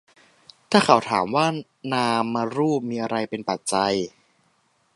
[0.71, 1.47] ถ้าเขาถามว่า
[1.93, 3.93] นามรูปมีอะไรเป็นปัจจัย